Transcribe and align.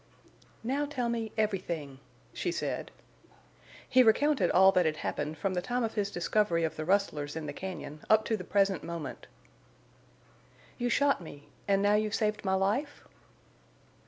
"Now 0.63 0.87
tell 0.87 1.09
me—everything," 1.09 1.99
she 2.33 2.51
said. 2.51 2.89
He 3.87 4.01
recounted 4.01 4.49
all 4.49 4.71
that 4.71 4.87
had 4.87 4.97
happened 4.97 5.37
from 5.37 5.53
the 5.53 5.61
time 5.61 5.83
of 5.83 5.93
his 5.93 6.09
discovery 6.09 6.63
of 6.63 6.75
the 6.75 6.85
rustlers 6.85 7.35
in 7.35 7.45
the 7.45 7.53
cañon 7.53 7.99
up 8.09 8.25
to 8.25 8.35
the 8.35 8.43
present 8.43 8.83
moment. 8.83 9.27
"You 10.79 10.89
shot 10.89 11.21
me—and 11.21 11.83
now 11.83 11.93
you've 11.93 12.15
saved 12.15 12.43
my 12.43 12.55
life?" 12.55 13.03